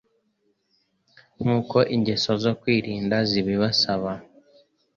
[1.41, 4.11] nk’uko ingeso zo kwirinda zibibasaba.